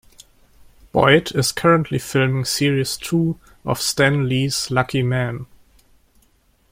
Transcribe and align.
Boyd 0.93 1.31
is 1.35 1.51
currently 1.51 1.99
filming 1.99 2.43
series 2.43 2.97
two 2.97 3.39
of 3.63 3.79
Stan 3.79 4.27
Lee's 4.27 4.71
Lucky 4.71 5.03
Man. 5.03 5.45